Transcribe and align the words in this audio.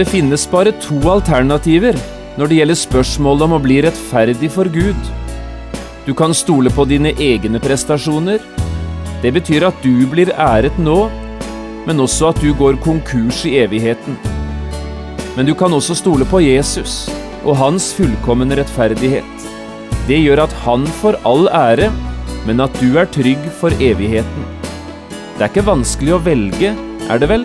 Det 0.00 0.06
finnes 0.08 0.46
bare 0.48 0.70
to 0.80 0.96
alternativer 1.12 1.96
når 2.40 2.48
det 2.48 2.56
gjelder 2.56 2.78
spørsmålet 2.80 3.42
om 3.44 3.52
å 3.52 3.58
bli 3.60 3.74
rettferdig 3.84 4.48
for 4.54 4.70
Gud. 4.72 5.10
Du 6.06 6.14
kan 6.16 6.32
stole 6.32 6.72
på 6.72 6.86
dine 6.88 7.12
egne 7.20 7.60
prestasjoner. 7.60 8.40
Det 9.20 9.34
betyr 9.36 9.66
at 9.68 9.84
du 9.84 10.06
blir 10.08 10.32
æret 10.40 10.78
nå, 10.80 11.10
men 11.84 12.00
også 12.00 12.30
at 12.30 12.40
du 12.40 12.48
går 12.56 12.80
konkurs 12.80 13.42
i 13.44 13.58
evigheten. 13.60 14.16
Men 15.36 15.44
du 15.44 15.52
kan 15.52 15.76
også 15.76 15.98
stole 16.00 16.24
på 16.24 16.40
Jesus 16.46 17.02
og 17.44 17.58
hans 17.60 17.92
fullkomne 17.92 18.56
rettferdighet. 18.56 19.48
Det 20.08 20.22
gjør 20.22 20.46
at 20.46 20.60
han 20.64 20.88
får 21.02 21.20
all 21.28 21.44
ære, 21.52 21.92
men 22.48 22.64
at 22.64 22.72
du 22.80 22.96
er 22.96 23.10
trygg 23.18 23.52
for 23.60 23.76
evigheten. 23.84 24.48
Det 25.36 25.44
er 25.44 25.52
ikke 25.52 25.68
vanskelig 25.68 26.16
å 26.16 26.24
velge, 26.24 26.72
er 27.04 27.20
det 27.20 27.36
vel? 27.36 27.44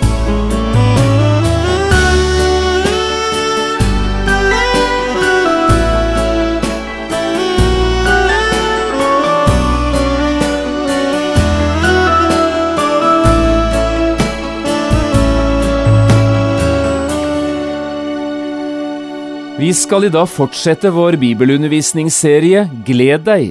Vi 19.59 19.73
skal 19.75 20.05
i 20.07 20.09
dag 20.11 20.29
fortsette 20.31 20.89
vår 20.95 21.17
bibelundervisningsserie 21.19 22.63
Gled 22.87 23.25
deg, 23.27 23.49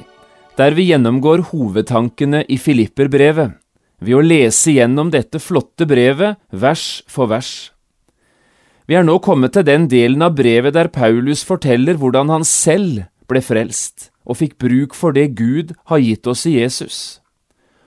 der 0.57 0.73
vi 0.73 0.87
gjennomgår 0.89 1.43
hovedtankene 1.51 2.41
i 2.49 2.57
Filipperbrevet, 2.57 3.53
ved 4.01 4.17
å 4.17 4.23
lese 4.25 4.73
gjennom 4.73 5.11
dette 5.13 5.39
flotte 5.43 5.85
brevet 5.85 6.41
vers 6.51 7.03
for 7.05 7.29
vers. 7.29 7.71
Vi 8.89 8.97
er 8.97 9.05
nå 9.05 9.19
kommet 9.21 9.53
til 9.55 9.67
den 9.69 9.85
delen 9.93 10.25
av 10.25 10.39
brevet 10.39 10.75
der 10.75 10.89
Paulus 10.89 11.45
forteller 11.47 12.01
hvordan 12.01 12.33
han 12.33 12.49
selv 12.49 13.05
ble 13.29 13.43
frelst 13.45 14.09
og 14.25 14.41
fikk 14.41 14.57
bruk 14.63 14.97
for 14.97 15.13
det 15.13 15.35
Gud 15.37 15.77
har 15.93 16.01
gitt 16.01 16.27
oss 16.27 16.47
i 16.49 16.57
Jesus, 16.57 17.21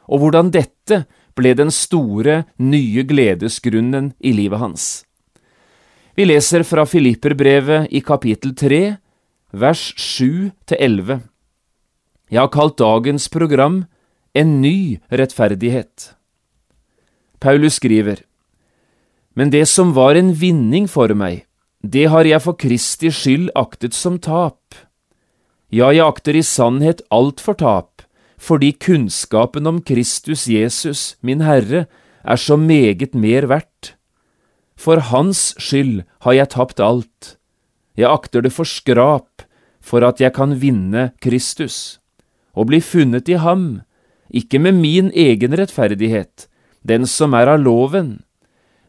og 0.06 0.22
hvordan 0.22 0.54
dette 0.54 1.04
ble 1.34 1.56
den 1.58 1.74
store, 1.74 2.44
nye 2.62 3.04
gledesgrunnen 3.10 4.14
i 4.22 4.36
livet 4.38 4.62
hans. 4.62 4.86
Vi 6.14 6.28
leser 6.28 6.62
fra 6.62 6.84
Filipperbrevet 6.86 7.88
i 7.90 7.98
kapittel 8.06 8.52
3, 8.54 8.82
vers 9.50 9.82
7-11. 9.98 11.24
Jeg 12.30 12.38
har 12.38 12.52
kalt 12.54 12.78
dagens 12.78 13.26
program 13.34 13.86
En 14.34 14.62
ny 14.62 15.00
rettferdighet. 15.10 16.14
Paulus 17.42 17.80
skriver, 17.82 18.22
Men 19.34 19.50
det 19.50 19.68
som 19.68 19.94
var 19.94 20.16
en 20.16 20.34
vinning 20.34 20.88
for 20.88 21.10
meg, 21.18 21.48
det 21.82 22.06
har 22.10 22.26
jeg 22.26 22.42
for 22.42 22.58
Kristi 22.58 23.10
skyld 23.10 23.50
aktet 23.56 23.94
som 23.94 24.18
tap. 24.18 24.78
Ja, 25.74 25.90
jeg 25.90 26.06
akter 26.06 26.38
i 26.38 26.46
sannhet 26.46 27.02
alt 27.10 27.42
for 27.42 27.58
tap, 27.58 28.06
fordi 28.38 28.72
kunnskapen 28.74 29.66
om 29.66 29.82
Kristus 29.82 30.46
Jesus, 30.46 31.16
min 31.22 31.42
Herre, 31.42 31.88
er 32.24 32.38
så 32.38 32.58
meget 32.58 33.14
mer 33.14 33.50
verdt 33.50 33.96
for 34.76 35.02
hans 35.12 35.54
skyld 35.62 36.04
har 36.26 36.38
jeg 36.38 36.52
tapt 36.56 36.80
alt. 36.80 37.36
Jeg 37.98 38.10
akter 38.10 38.42
det 38.42 38.54
for 38.54 38.68
skrap, 38.68 39.46
for 39.84 40.06
at 40.06 40.22
jeg 40.24 40.34
kan 40.34 40.56
vinne 40.62 41.12
Kristus, 41.22 42.00
og 42.56 42.72
bli 42.72 42.80
funnet 42.82 43.30
i 43.30 43.38
ham, 43.38 43.84
ikke 44.34 44.60
med 44.60 44.80
min 44.80 45.12
egen 45.14 45.54
rettferdighet, 45.54 46.48
den 46.82 47.06
som 47.06 47.36
er 47.38 47.52
av 47.52 47.62
loven, 47.62 48.24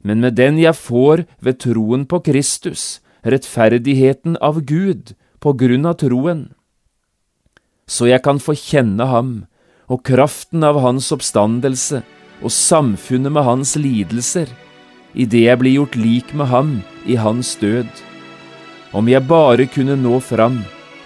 men 0.04 0.20
med 0.20 0.36
den 0.40 0.58
jeg 0.60 0.76
får 0.76 1.24
ved 1.44 1.60
troen 1.64 2.04
på 2.08 2.20
Kristus, 2.24 3.00
rettferdigheten 3.24 4.38
av 4.40 4.62
Gud, 4.64 5.14
på 5.40 5.52
grunn 5.60 5.84
av 5.88 5.98
troen. 6.00 6.46
Så 7.84 8.08
jeg 8.08 8.22
kan 8.24 8.40
få 8.40 8.54
kjenne 8.56 9.04
ham, 9.10 9.32
og 9.88 10.04
kraften 10.08 10.64
av 10.64 10.80
hans 10.80 11.10
oppstandelse, 11.12 12.00
og 12.44 12.52
samfunnet 12.52 13.32
med 13.32 13.44
hans 13.44 13.74
lidelser, 13.80 14.48
idet 15.14 15.46
jeg 15.46 15.60
blir 15.60 15.78
gjort 15.78 15.96
lik 15.96 16.34
med 16.34 16.50
ham 16.50 16.76
i 17.06 17.16
hans 17.16 17.54
død. 17.60 17.88
Om 18.94 19.08
jeg 19.10 19.26
bare 19.26 19.66
kunne 19.70 19.96
nå 19.98 20.20
fram 20.22 20.60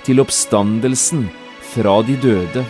til 0.04 0.20
oppstandelsen 0.24 1.28
fra 1.72 2.00
de 2.02 2.16
døde. 2.20 2.64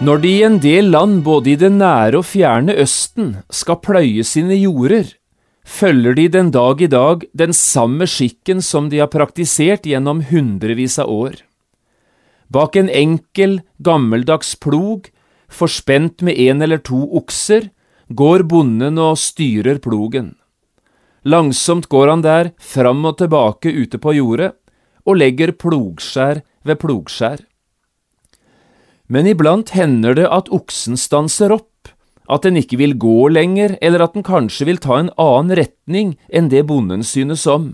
Når 0.00 0.22
de 0.22 0.28
i 0.32 0.44
en 0.46 0.54
del 0.56 0.86
land, 0.94 1.18
både 1.26 1.50
i 1.52 1.58
det 1.60 1.68
nære 1.74 2.22
og 2.22 2.24
fjerne 2.24 2.72
Østen, 2.80 3.34
skal 3.52 3.76
pløye 3.84 4.22
sine 4.24 4.56
jorder, 4.56 5.10
følger 5.60 6.16
de 6.16 6.24
den 6.32 6.48
dag 6.54 6.80
i 6.80 6.88
dag 6.88 7.26
den 7.36 7.52
samme 7.52 8.08
skikken 8.08 8.62
som 8.64 8.88
de 8.88 9.02
har 9.02 9.10
praktisert 9.12 9.84
gjennom 9.84 10.22
hundrevis 10.30 10.96
av 11.04 11.12
år. 11.12 11.34
Bak 12.48 12.78
en 12.80 12.88
enkel, 12.88 13.58
gammeldags 13.76 14.54
plog, 14.56 15.10
forspent 15.52 16.24
med 16.24 16.40
en 16.48 16.64
eller 16.64 16.80
to 16.80 17.02
okser, 17.20 17.68
går 18.08 18.46
bonden 18.48 18.96
og 18.96 19.20
styrer 19.20 19.82
plogen. 19.84 20.32
Langsomt 21.28 21.92
går 21.92 22.14
han 22.14 22.24
der 22.24 22.54
fram 22.56 23.04
og 23.04 23.20
tilbake 23.20 23.68
ute 23.68 24.00
på 24.00 24.16
jordet, 24.16 24.54
og 25.04 25.20
legger 25.20 25.52
plogskjær 25.52 26.40
ved 26.64 26.80
plogskjær 26.80 27.44
men 29.10 29.26
iblant 29.26 29.72
hender 29.74 30.14
det 30.14 30.28
at 30.30 30.48
oksen 30.54 30.94
stanser 30.98 31.50
opp, 31.50 31.90
at 32.30 32.46
den 32.46 32.60
ikke 32.60 32.78
vil 32.78 32.94
gå 32.94 33.26
lenger, 33.34 33.74
eller 33.82 34.04
at 34.04 34.14
den 34.14 34.22
kanskje 34.26 34.68
vil 34.68 34.78
ta 34.78 35.00
en 35.00 35.10
annen 35.18 35.56
retning 35.58 36.14
enn 36.30 36.50
det 36.52 36.62
bonden 36.68 37.02
synes 37.02 37.42
om. 37.50 37.72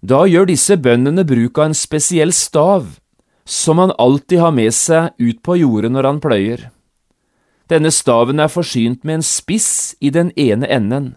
Da 0.00 0.24
gjør 0.24 0.48
disse 0.48 0.78
bøndene 0.80 1.26
bruk 1.28 1.60
av 1.60 1.68
en 1.68 1.76
spesiell 1.76 2.32
stav, 2.32 2.96
som 3.44 3.82
han 3.82 3.92
alltid 4.00 4.40
har 4.40 4.54
med 4.56 4.72
seg 4.72 5.12
ut 5.20 5.42
på 5.44 5.58
jordet 5.60 5.92
når 5.92 6.08
han 6.08 6.22
pløyer. 6.24 6.70
Denne 7.68 7.92
staven 7.92 8.40
er 8.40 8.48
forsynt 8.48 9.04
med 9.04 9.20
en 9.20 9.26
spiss 9.26 9.92
i 10.00 10.08
den 10.10 10.32
ene 10.40 10.66
enden, 10.72 11.12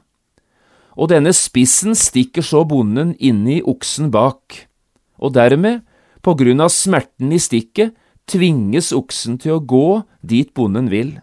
og 0.99 1.09
denne 1.09 1.31
spissen 1.33 1.95
stikker 1.97 2.43
så 2.45 2.61
bonden 2.67 3.15
inni 3.17 3.61
oksen 3.63 4.11
bak, 4.13 4.67
og 5.17 5.33
dermed, 5.39 5.81
på 6.23 6.35
grunn 6.39 6.61
av 6.63 6.69
smerten 6.71 7.31
i 7.33 7.39
stikket, 7.41 7.95
tvinges 8.29 8.91
oksen 8.95 9.37
til 9.41 9.57
å 9.57 9.63
gå 9.63 10.03
dit 10.21 10.51
bonden 10.55 10.89
vil. 10.91 11.17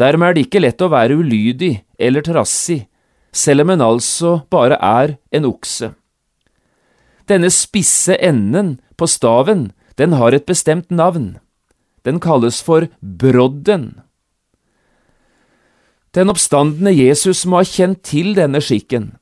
Dermed 0.00 0.30
er 0.30 0.36
det 0.36 0.46
ikke 0.46 0.62
lett 0.62 0.82
å 0.82 0.90
være 0.92 1.18
ulydig 1.20 1.74
eller 2.00 2.24
trassig, 2.26 2.86
selv 3.32 3.64
om 3.64 3.72
en 3.74 3.84
altså 3.84 4.40
bare 4.52 4.78
er 4.82 5.16
en 5.32 5.46
okse. 5.48 5.92
Denne 7.30 7.52
spisse 7.54 8.16
enden 8.18 8.76
på 8.98 9.06
staven, 9.08 9.70
den 9.96 10.16
har 10.18 10.34
et 10.34 10.48
bestemt 10.48 10.90
navn. 10.90 11.36
Den 12.02 12.18
kalles 12.20 12.60
for 12.64 12.88
brodden. 13.00 14.02
Den 16.12 16.28
oppstandende 16.28 16.92
Jesus 16.92 17.46
må 17.48 17.62
ha 17.62 17.68
kjent 17.68 18.02
til 18.04 18.34
denne 18.36 18.60
skikken, 18.60 19.14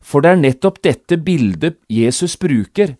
for 0.00 0.24
det 0.24 0.30
er 0.30 0.40
nettopp 0.40 0.78
dette 0.86 1.18
bildet 1.20 1.76
Jesus 1.90 2.38
bruker 2.40 2.94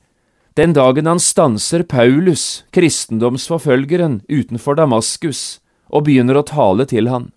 den 0.58 0.73
dagen 0.75 1.06
han 1.06 1.20
stanser 1.23 1.85
Paulus, 1.87 2.64
kristendomsforfølgeren, 2.75 4.23
utenfor 4.29 4.79
Damaskus 4.79 5.61
og 5.91 6.06
begynner 6.08 6.41
å 6.41 6.47
tale 6.47 6.87
til 6.91 7.11
han. 7.11 7.31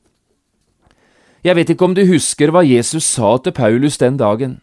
Jeg 1.44 1.58
vet 1.58 1.74
ikke 1.74 1.86
om 1.90 1.96
du 1.98 2.06
husker 2.08 2.54
hva 2.54 2.64
Jesus 2.66 3.06
sa 3.06 3.36
til 3.44 3.54
Paulus 3.54 4.00
den 4.02 4.18
dagen. 4.18 4.62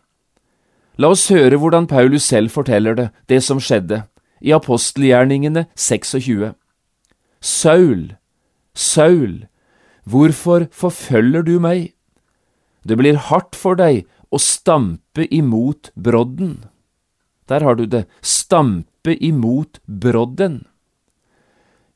La 0.99 1.13
oss 1.13 1.29
høre 1.33 1.59
hvordan 1.61 1.87
Paulus 1.91 2.27
selv 2.27 2.53
forteller 2.55 2.97
det, 2.97 3.09
det 3.29 3.43
som 3.45 3.61
skjedde, 3.61 4.03
i 4.41 4.53
apostelgjerningene 4.57 5.67
26. 5.77 6.55
Saul, 7.41 8.17
Saul, 8.75 9.47
hvorfor 10.09 10.67
forfølger 10.73 11.45
du 11.45 11.59
meg? 11.61 11.93
Det 12.85 12.97
blir 12.97 13.21
hardt 13.29 13.57
for 13.57 13.77
deg 13.77 14.07
å 14.33 14.41
stampe 14.41 15.27
imot 15.29 15.93
brodden. 15.95 16.70
Der 17.51 17.65
har 17.67 17.75
du 17.75 17.85
det, 17.85 18.07
stampe 18.23 19.17
imot 19.19 19.81
brodden. 19.87 20.63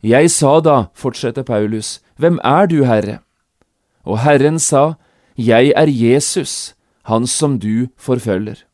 Jeg 0.02 0.30
sa 0.30 0.58
da, 0.60 0.88
fortsetter 0.94 1.46
Paulus, 1.46 2.00
Hvem 2.18 2.38
er 2.44 2.66
du, 2.66 2.84
Herre? 2.84 3.20
Og 4.04 4.20
Herren 4.20 4.58
sa, 4.58 4.94
Jeg 5.38 5.72
er 5.76 5.88
Jesus, 5.88 6.74
han 7.04 7.26
som 7.26 7.58
du 7.58 7.88
forfølger. 7.96 8.64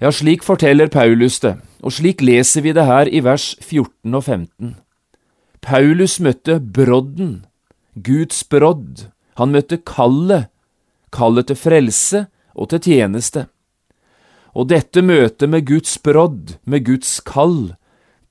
Ja, 0.00 0.10
slik 0.10 0.42
forteller 0.44 0.88
Paulus 0.88 1.40
det, 1.40 1.56
og 1.82 1.92
slik 1.92 2.22
leser 2.22 2.62
vi 2.62 2.72
det 2.76 2.84
her 2.84 3.08
i 3.08 3.22
vers 3.24 3.54
14 3.60 4.14
og 4.14 4.24
15. 4.24 4.76
Paulus 5.62 6.18
møtte 6.20 6.60
brodden, 6.60 7.46
Guds 7.96 8.44
brodd, 8.44 9.08
han 9.36 9.52
møtte 9.52 9.78
kallet, 9.78 10.48
kallet 11.12 11.48
til 11.48 11.56
frelse 11.56 12.26
og 12.54 12.70
til 12.70 12.80
tjeneste. 12.80 13.46
Og 14.56 14.70
dette 14.72 15.02
møtet 15.04 15.50
med 15.52 15.66
Guds 15.68 15.98
brodd, 16.00 16.56
med 16.64 16.86
Guds 16.86 17.18
kall, 17.20 17.74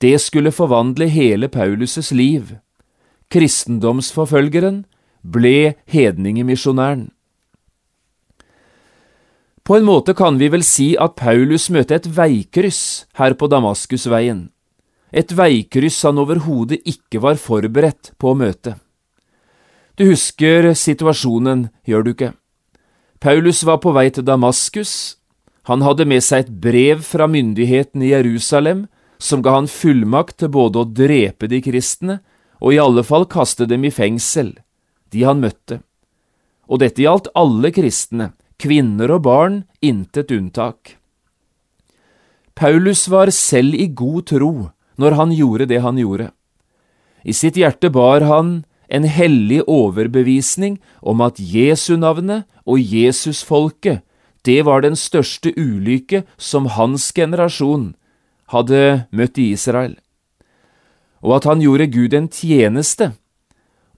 det 0.02 0.16
skulle 0.20 0.50
forvandle 0.52 1.06
hele 1.08 1.46
Paulus' 1.48 2.10
liv. 2.10 2.56
Kristendomsforfølgeren 3.30 4.84
ble 5.22 5.76
hedningemisjonæren. 5.86 7.12
På 9.66 9.78
en 9.78 9.86
måte 9.86 10.14
kan 10.14 10.38
vi 10.38 10.48
vel 10.50 10.62
si 10.62 10.92
at 10.98 11.16
Paulus 11.18 11.66
møtte 11.74 11.96
et 11.98 12.06
veikryss 12.06 13.06
her 13.18 13.34
på 13.34 13.48
Damaskusveien, 13.50 14.48
et 15.10 15.32
veikryss 15.34 16.04
han 16.06 16.20
overhodet 16.22 16.82
ikke 16.86 17.22
var 17.22 17.38
forberedt 17.40 18.12
på 18.18 18.30
å 18.30 18.38
møte. 18.38 18.76
Du 19.98 20.04
husker 20.06 20.70
situasjonen, 20.74 21.68
gjør 21.86 22.06
du 22.06 22.10
ikke? 22.12 22.32
Paulus 23.18 23.64
var 23.66 23.80
på 23.82 23.94
vei 23.96 24.06
til 24.14 24.26
Damaskus, 24.26 25.16
han 25.66 25.82
hadde 25.82 26.06
med 26.06 26.22
seg 26.22 26.44
et 26.44 26.52
brev 26.62 27.02
fra 27.02 27.26
myndighetene 27.26 28.06
i 28.06 28.12
Jerusalem 28.12 28.84
som 29.18 29.42
ga 29.42 29.56
han 29.56 29.66
fullmakt 29.70 30.38
til 30.42 30.52
både 30.54 30.82
å 30.82 30.86
drepe 30.86 31.48
de 31.50 31.58
kristne 31.64 32.20
og 32.60 32.74
i 32.74 32.78
alle 32.80 33.02
fall 33.06 33.26
kaste 33.28 33.66
dem 33.66 33.84
i 33.84 33.90
fengsel, 33.90 34.54
de 35.10 35.24
han 35.26 35.42
møtte. 35.42 35.80
Og 36.70 36.80
dette 36.82 37.02
gjaldt 37.02 37.32
alle 37.34 37.72
kristne, 37.74 38.30
kvinner 38.62 39.10
og 39.18 39.24
barn, 39.26 39.58
intet 39.82 40.30
unntak. 40.34 40.96
Paulus 42.56 43.04
var 43.12 43.34
selv 43.34 43.74
i 43.74 43.90
god 43.90 44.30
tro 44.30 44.52
når 44.96 45.18
han 45.18 45.34
gjorde 45.34 45.66
det 45.68 45.82
han 45.84 45.98
gjorde. 46.00 46.30
I 47.26 47.34
sitt 47.34 47.58
hjerte 47.58 47.90
bar 47.90 48.22
han 48.24 48.62
en 48.86 49.04
hellig 49.10 49.64
overbevisning 49.66 50.78
om 51.02 51.20
at 51.26 51.42
Jesu-navnet 51.42 52.46
og 52.62 52.78
Jesusfolket, 52.78 54.05
det 54.46 54.62
var 54.66 54.82
den 54.84 54.96
største 54.96 55.52
ulykke 55.58 56.22
som 56.38 56.70
hans 56.76 57.10
generasjon 57.12 57.94
hadde 58.54 59.06
møtt 59.10 59.38
i 59.42 59.50
Israel, 59.56 59.96
og 61.26 61.40
at 61.40 61.48
han 61.50 61.62
gjorde 61.64 61.90
Gud 61.90 62.14
en 62.14 62.30
tjeneste 62.30 63.12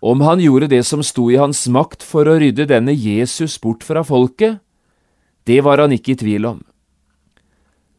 om 0.00 0.21
han 0.23 0.41
gjorde 0.41 0.69
det 0.71 0.85
som 0.87 1.03
sto 1.03 1.27
i 1.31 1.39
hans 1.41 1.65
makt 1.69 2.05
for 2.06 2.29
å 2.31 2.39
rydde 2.39 2.69
denne 2.71 2.95
Jesus 2.95 3.59
bort 3.59 3.83
fra 3.83 4.05
folket, 4.06 4.61
det 5.49 5.61
var 5.67 5.83
han 5.83 5.95
ikke 5.95 6.15
i 6.15 6.21
tvil 6.21 6.47
om. 6.47 6.61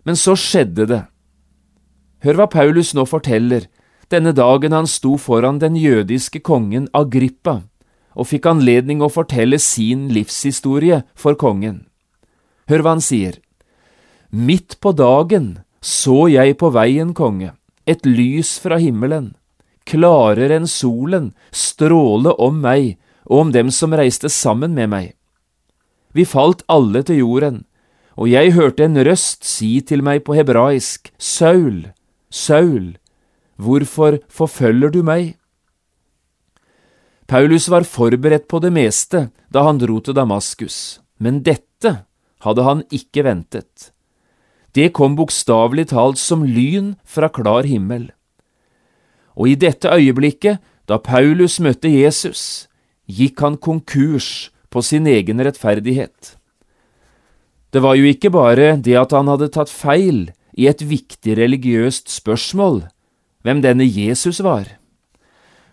Men 0.08 0.16
så 0.16 0.36
skjedde 0.40 0.86
det. 0.88 1.02
Hør 2.24 2.40
hva 2.40 2.48
Paulus 2.52 2.94
nå 2.96 3.04
forteller, 3.08 3.68
denne 4.10 4.32
dagen 4.34 4.74
han 4.74 4.88
sto 4.88 5.18
foran 5.20 5.60
den 5.60 5.76
jødiske 5.78 6.42
kongen 6.42 6.88
Agrippa 6.96 7.62
og 8.20 8.28
fikk 8.32 8.48
anledning 8.50 9.04
å 9.04 9.12
fortelle 9.12 9.60
sin 9.62 10.08
livshistorie 10.12 11.04
for 11.16 11.38
kongen. 11.40 11.89
Hør 12.70 12.86
hva 12.86 12.96
han 12.96 13.04
sier. 13.04 13.40
Midt 14.30 14.78
på 14.80 14.94
dagen 14.94 15.58
så 15.82 16.28
jeg 16.30 16.58
på 16.60 16.70
veien, 16.76 17.14
konge, 17.16 17.54
et 17.88 18.06
lys 18.06 18.58
fra 18.60 18.78
himmelen, 18.82 19.32
klarere 19.88 20.60
enn 20.60 20.68
solen, 20.68 21.32
stråle 21.56 22.36
om 22.36 22.60
meg 22.62 22.98
og 23.30 23.46
om 23.46 23.54
dem 23.56 23.72
som 23.74 23.96
reiste 23.96 24.30
sammen 24.30 24.76
med 24.76 24.92
meg. 24.92 25.08
Vi 26.14 26.26
falt 26.28 26.66
alle 26.68 27.02
til 27.06 27.22
jorden, 27.24 27.64
og 28.20 28.28
jeg 28.28 28.54
hørte 28.58 28.84
en 28.84 29.00
røst 29.08 29.48
si 29.48 29.80
til 29.82 30.04
meg 30.04 30.26
på 30.28 30.36
hebraisk, 30.36 31.14
Saul, 31.18 31.88
Saul, 32.30 32.98
hvorfor 33.56 34.20
forfølger 34.28 34.92
du 34.92 35.02
meg? 35.06 35.38
Paulus 37.30 37.70
var 37.70 37.86
forberedt 37.86 38.50
på 38.50 38.60
det 38.60 38.74
meste 38.74 39.30
da 39.54 39.64
han 39.68 39.80
dro 39.80 40.00
til 40.02 40.18
Damaskus, 40.18 41.00
men 41.22 41.44
dette 41.46 42.09
hadde 42.46 42.66
han 42.68 42.84
ikke 42.94 43.26
ventet. 43.28 43.92
Det 44.76 44.92
kom 44.94 45.16
bokstavelig 45.18 45.90
talt 45.92 46.20
som 46.22 46.46
lyn 46.46 46.94
fra 47.04 47.30
klar 47.34 47.66
himmel. 47.68 48.10
Og 49.40 49.54
i 49.54 49.56
dette 49.60 49.90
øyeblikket, 49.90 50.60
da 50.86 51.00
Paulus 51.02 51.60
møtte 51.62 51.90
Jesus, 51.90 52.68
gikk 53.10 53.42
han 53.42 53.58
konkurs 53.58 54.50
på 54.70 54.84
sin 54.86 55.08
egen 55.10 55.42
rettferdighet. 55.42 56.36
Det 57.74 57.82
var 57.82 57.98
jo 57.98 58.10
ikke 58.10 58.32
bare 58.34 58.76
det 58.82 58.98
at 58.98 59.14
han 59.14 59.30
hadde 59.30 59.52
tatt 59.54 59.70
feil 59.70 60.30
i 60.58 60.68
et 60.70 60.82
viktig 60.82 61.38
religiøst 61.38 62.10
spørsmål, 62.10 62.84
hvem 63.46 63.62
denne 63.66 63.86
Jesus 63.86 64.42
var. 64.46 64.66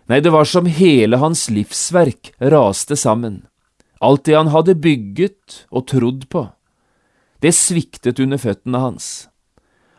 Nei, 0.07 0.21
det 0.23 0.31
var 0.31 0.47
som 0.47 0.69
hele 0.69 1.19
hans 1.19 1.49
livsverk 1.51 2.31
raste 2.39 2.95
sammen, 2.95 3.41
alt 3.99 4.25
det 4.29 4.37
han 4.37 4.53
hadde 4.53 4.77
bygget 4.79 5.65
og 5.73 5.89
trodd 5.89 6.29
på 6.31 6.45
det 7.43 7.53
sviktet 7.53 8.19
under 8.19 8.39
føttene 8.41 8.81
hans. 8.81 9.27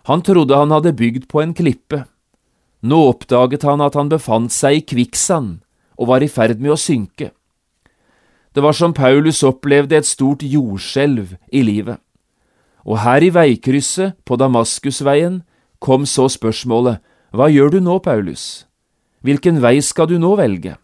Han 0.08 0.22
trodde 0.24 0.56
han 0.56 0.72
hadde 0.72 0.94
bygd 0.96 1.28
på 1.28 1.42
en 1.42 1.54
klippe. 1.54 2.04
Nå 2.80 2.98
oppdaget 3.10 3.66
han 3.68 3.82
at 3.84 3.98
han 3.98 4.08
befant 4.08 4.54
seg 4.54 4.78
i 4.78 4.84
kvikksand 4.94 5.58
og 5.98 6.08
var 6.08 6.24
i 6.24 6.30
ferd 6.30 6.62
med 6.62 6.72
å 6.74 6.80
synke. 6.80 7.32
Det 8.54 8.64
var 8.64 8.74
som 8.74 8.94
Paulus 8.96 9.42
opplevde 9.46 9.98
et 9.98 10.08
stort 10.08 10.42
jordskjelv 10.42 11.36
i 11.52 11.62
livet. 11.62 12.00
Og 12.88 13.02
her 13.04 13.22
i 13.22 13.30
veikrysset 13.34 14.16
på 14.24 14.38
Damaskusveien 14.40 15.42
kom 15.78 16.06
så 16.08 16.26
spørsmålet, 16.32 17.02
hva 17.36 17.50
gjør 17.52 17.76
du 17.76 17.80
nå, 17.84 17.98
Paulus? 18.00 18.64
Hvilken 19.20 19.60
vei 19.60 19.76
skal 19.84 20.08
du 20.08 20.16
nå 20.18 20.32
velge? 20.40 20.78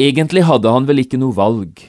Egentlig 0.00 0.46
hadde 0.48 0.72
han 0.72 0.88
vel 0.88 1.04
ikke 1.04 1.20
noe 1.20 1.36
valg, 1.36 1.82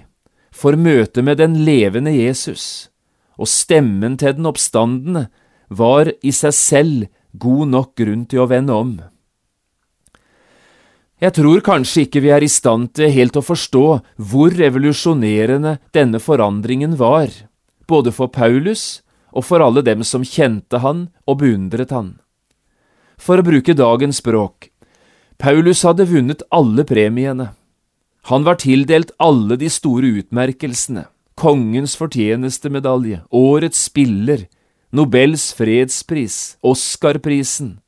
for 0.51 0.75
møtet 0.75 1.23
med 1.23 1.39
den 1.39 1.61
levende 1.63 2.11
Jesus 2.11 2.90
og 3.39 3.49
stemmen 3.49 4.17
til 4.19 4.35
den 4.37 4.49
oppstandende 4.49 5.27
var 5.71 6.11
i 6.21 6.33
seg 6.35 6.55
selv 6.55 7.07
god 7.39 7.71
nok 7.71 7.93
grunn 7.99 8.25
til 8.27 8.43
å 8.43 8.49
vende 8.51 8.75
om. 8.75 8.93
Jeg 11.21 11.35
tror 11.37 11.61
kanskje 11.61 12.07
ikke 12.07 12.23
vi 12.23 12.31
er 12.33 12.41
i 12.41 12.49
stand 12.49 12.95
til 12.97 13.11
helt 13.13 13.37
å 13.37 13.45
forstå 13.45 13.85
hvor 14.31 14.55
revolusjonerende 14.57 15.77
denne 15.93 16.19
forandringen 16.19 16.97
var, 16.97 17.29
både 17.87 18.11
for 18.15 18.33
Paulus 18.33 19.03
og 19.31 19.45
for 19.45 19.61
alle 19.63 19.83
dem 19.85 20.01
som 20.03 20.25
kjente 20.25 20.81
han 20.81 21.09
og 21.29 21.43
beundret 21.43 21.93
han. 21.93 22.15
For 23.21 23.37
å 23.37 23.45
bruke 23.45 23.77
dagens 23.77 24.17
språk, 24.17 24.71
Paulus 25.37 25.85
hadde 25.85 26.09
vunnet 26.09 26.41
alle 26.49 26.83
premiene. 26.89 27.51
Han 28.29 28.43
var 28.45 28.57
tildelt 28.61 29.13
alle 29.21 29.57
de 29.61 29.69
store 29.69 30.09
utmerkelsene 30.21 31.05
kongens 31.41 31.95
fortjenestemedalje, 31.97 33.23
årets 33.33 33.85
spiller, 33.87 34.45
Nobels 34.93 35.53
fredspris, 35.57 36.57
Oscar-prisen. 36.61 37.79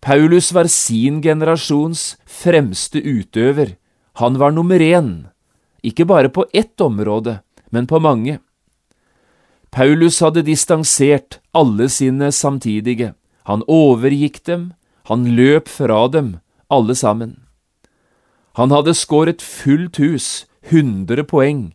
Paulus 0.00 0.52
var 0.56 0.70
sin 0.72 1.20
generasjons 1.20 2.14
fremste 2.24 3.02
utøver, 3.02 3.74
han 4.16 4.40
var 4.40 4.56
nummer 4.56 4.80
én, 4.80 5.26
ikke 5.84 6.08
bare 6.08 6.32
på 6.32 6.46
ett 6.54 6.80
område, 6.80 7.42
men 7.68 7.86
på 7.86 8.00
mange. 8.00 8.38
Paulus 9.70 10.22
hadde 10.24 10.46
distansert 10.46 11.40
alle 11.52 11.90
sine 11.92 12.32
samtidige, 12.32 13.12
han 13.44 13.68
overgikk 13.68 14.44
dem, 14.48 14.70
han 15.10 15.28
løp 15.36 15.68
fra 15.68 16.06
dem, 16.08 16.38
alle 16.72 16.96
sammen. 16.96 17.36
Han 18.56 18.72
hadde 18.72 18.96
skåret 18.96 19.44
fullt 19.44 20.00
hus, 20.00 20.46
100 20.72 21.26
poeng, 21.28 21.74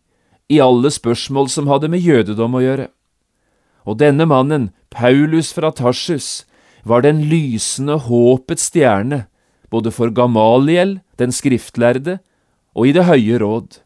i 0.50 0.60
alle 0.60 0.90
spørsmål 0.90 1.50
som 1.52 1.68
hadde 1.70 1.90
med 1.92 2.02
jødedom 2.02 2.56
å 2.56 2.62
gjøre. 2.62 2.88
Og 3.86 3.98
denne 3.98 4.26
mannen, 4.28 4.70
Paulus 4.90 5.52
fra 5.54 5.72
Tarsus, 5.74 6.44
var 6.84 7.02
den 7.02 7.22
lysende 7.30 7.98
håpets 8.06 8.68
stjerne, 8.70 9.26
både 9.70 9.92
for 9.94 10.10
Gamaliel, 10.10 11.00
den 11.18 11.32
skriftlærde, 11.32 12.18
og 12.74 12.88
i 12.88 12.92
Det 12.92 13.04
høye 13.04 13.38
råd. 13.38 13.80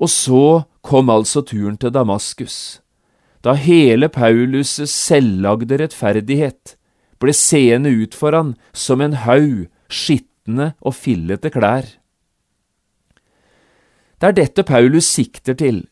Og 0.00 0.08
så 0.08 0.64
kom 0.82 1.10
altså 1.12 1.42
turen 1.44 1.76
til 1.76 1.92
Damaskus, 1.92 2.80
da 3.44 3.54
hele 3.56 4.08
Paulus' 4.08 4.84
selvlagde 4.88 5.78
rettferdighet 5.80 6.76
ble 7.20 7.32
seende 7.36 7.92
ut 7.92 8.16
for 8.16 8.36
han 8.36 8.54
som 8.72 9.00
en 9.00 9.16
haug 9.24 9.68
skitne 9.88 10.72
og 10.80 10.96
fillete 10.96 11.52
klær. 11.52 11.99
Det 14.20 14.28
er 14.28 14.36
dette 14.36 14.66
Paulus 14.68 15.08
sikter 15.08 15.56
til 15.56 15.86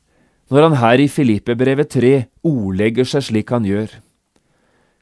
når 0.53 0.65
han 0.65 0.77
her 0.81 1.01
i 1.01 1.09
Filippebrevet 1.13 1.91
3 1.93 2.13
ordlegger 2.49 3.09
seg 3.09 3.25
slik 3.27 3.51
han 3.53 3.67
gjør. 3.69 3.91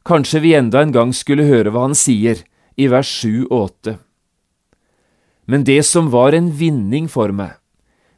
Kanskje 0.06 0.40
vi 0.42 0.54
enda 0.58 0.82
en 0.82 0.94
gang 0.94 1.12
skulle 1.14 1.46
høre 1.46 1.70
hva 1.74 1.84
han 1.88 1.94
sier 1.98 2.42
i 2.78 2.88
vers 2.90 3.10
7 3.22 3.46
og 3.46 3.60
8. 3.82 3.94
Men 5.46 5.66
det 5.66 5.80
som 5.86 6.10
var 6.10 6.34
en 6.34 6.50
vinning 6.58 7.06
for 7.10 7.30
meg, 7.34 7.54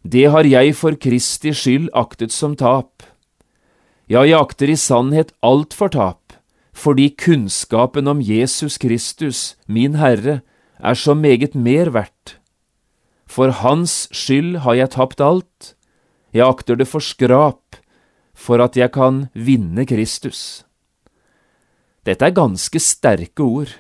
det 0.04 0.26
har 0.32 0.48
jeg 0.48 0.72
for 0.76 0.96
Kristi 0.96 1.52
skyld 1.52 1.88
aktet 1.96 2.32
som 2.32 2.56
tap. 2.56 3.04
Ja, 4.08 4.24
jeg 4.24 4.40
akter 4.40 4.72
i 4.72 4.76
sannhet 4.76 5.34
alt 5.44 5.76
for 5.76 5.92
tap, 5.92 6.36
fordi 6.72 7.10
kunnskapen 7.12 8.08
om 8.08 8.24
Jesus 8.24 8.78
Kristus, 8.80 9.56
min 9.68 10.00
Herre, 10.00 10.40
er 10.80 10.96
så 10.96 11.12
meget 11.12 11.56
mer 11.56 11.92
verdt. 11.92 12.38
For 13.28 13.52
Hans 13.52 14.06
skyld 14.14 14.62
har 14.64 14.78
jeg 14.78 14.94
tapt 14.96 15.20
alt, 15.20 15.74
jeg 16.32 16.46
akter 16.46 16.78
det 16.80 16.88
for 16.88 17.04
skrap, 17.04 17.76
for 18.34 18.62
at 18.64 18.76
jeg 18.78 18.92
kan 18.94 19.26
vinne 19.34 19.84
Kristus. 19.88 20.64
Dette 22.06 22.24
er 22.24 22.36
ganske 22.36 22.80
sterke 22.80 23.44
ord. 23.44 23.72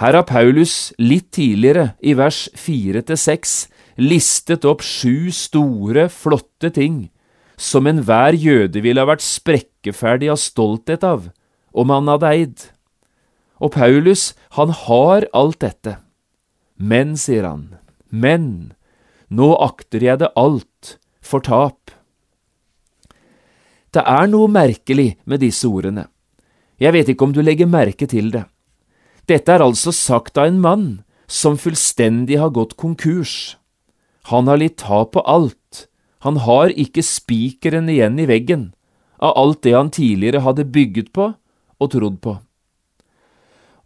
Her 0.00 0.16
har 0.16 0.28
Paulus 0.28 0.94
litt 0.96 1.32
tidligere, 1.36 1.92
i 2.00 2.16
vers 2.16 2.46
fire 2.56 3.02
til 3.04 3.20
seks, 3.20 3.66
listet 4.00 4.64
opp 4.64 4.80
sju 4.80 5.28
store, 5.34 6.08
flotte 6.08 6.72
ting 6.72 7.10
som 7.62 7.86
enhver 7.86 8.34
jøde 8.34 8.82
ville 8.82 9.00
ha 9.02 9.08
vært 9.08 9.24
sprekkeferdig 9.24 10.30
av 10.32 10.40
stolthet 10.40 11.04
av 11.06 11.28
om 11.72 11.92
han 11.92 12.10
hadde 12.10 12.32
eid. 12.32 12.64
Og 13.62 13.72
Paulus, 13.76 14.32
han 14.58 14.72
har 14.74 15.28
alt 15.36 15.60
dette. 15.62 15.96
Men, 16.76 17.14
sier 17.16 17.46
han, 17.46 17.76
men, 18.12 18.72
nå 19.32 19.54
akter 19.64 20.04
jeg 20.04 20.20
det 20.20 20.30
alt 20.36 20.96
for 21.24 21.40
tap. 21.40 21.90
Det 23.92 24.04
er 24.04 24.28
noe 24.28 24.48
merkelig 24.52 25.16
med 25.24 25.42
disse 25.42 25.68
ordene. 25.68 26.06
Jeg 26.80 26.92
vet 26.94 27.10
ikke 27.12 27.28
om 27.28 27.32
du 27.32 27.42
legger 27.44 27.68
merke 27.68 28.08
til 28.08 28.30
det. 28.34 28.44
Dette 29.28 29.54
er 29.54 29.64
altså 29.64 29.92
sagt 29.94 30.38
av 30.40 30.50
en 30.50 30.60
mann 30.60 30.86
som 31.30 31.56
fullstendig 31.60 32.38
har 32.40 32.52
gått 32.52 32.76
konkurs. 32.80 33.56
Han 34.30 34.48
har 34.50 34.60
litt 34.60 34.80
tap 34.82 35.14
på 35.16 35.24
alt, 35.28 35.86
han 36.22 36.38
har 36.44 36.72
ikke 36.78 37.02
spikeren 37.02 37.88
igjen 37.90 38.20
i 38.22 38.28
veggen 38.28 38.70
av 39.22 39.36
alt 39.38 39.62
det 39.64 39.74
han 39.74 39.90
tidligere 39.94 40.42
hadde 40.44 40.68
bygget 40.74 41.12
på 41.14 41.32
og 41.82 41.90
trodd 41.94 42.18
på. 42.22 42.36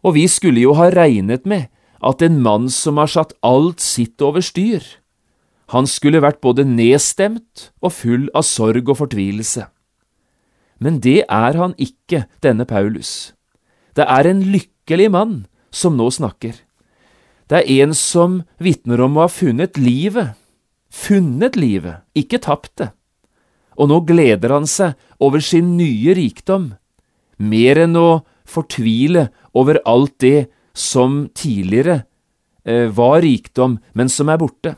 Og 0.05 0.13
vi 0.17 0.25
skulle 0.29 0.61
jo 0.61 0.75
ha 0.77 0.89
regnet 0.93 1.45
med 1.49 1.69
at 2.01 2.21
en 2.21 2.41
mann 2.41 2.69
som 2.69 2.99
har 3.01 3.09
satt 3.09 3.33
alt 3.45 3.81
sitt 3.83 4.21
over 4.21 4.43
styr, 4.45 4.83
han 5.73 5.87
skulle 5.89 6.21
vært 6.23 6.39
både 6.43 6.63
nedstemt 6.63 7.71
og 7.83 7.91
full 7.91 8.27
av 8.37 8.45
sorg 8.47 8.87
og 8.87 9.01
fortvilelse. 9.01 9.65
Men 10.79 11.01
det 11.03 11.25
er 11.25 11.57
han 11.57 11.73
ikke, 11.81 12.25
denne 12.45 12.67
Paulus. 12.69 13.33
Det 13.97 14.05
er 14.05 14.29
en 14.29 14.45
lykkelig 14.45 15.09
mann 15.11 15.35
som 15.73 15.97
nå 15.97 16.07
snakker. 16.13 16.53
Det 17.49 17.63
er 17.63 17.83
en 17.83 17.95
som 17.97 18.41
vitner 18.61 19.01
om 19.03 19.17
å 19.17 19.25
ha 19.25 19.31
funnet 19.31 19.79
livet. 19.79 20.35
Funnet 20.93 21.57
livet, 21.59 22.03
ikke 22.15 22.39
tapt 22.43 22.77
det. 22.79 22.91
Og 23.77 23.91
nå 23.91 24.01
gleder 24.07 24.53
han 24.55 24.67
seg 24.69 24.95
over 25.21 25.43
sin 25.43 25.75
nye 25.77 26.15
rikdom, 26.17 26.71
mer 27.37 27.83
enn 27.83 27.97
å 27.99 28.23
fortvile 28.47 29.27
over 29.57 29.79
alt 29.85 30.15
det 30.23 30.47
som 30.77 31.25
tidligere 31.33 32.03
eh, 32.65 32.87
var 32.93 33.21
rikdom, 33.25 33.79
men 33.97 34.09
som 34.09 34.29
er 34.29 34.39
borte. 34.41 34.75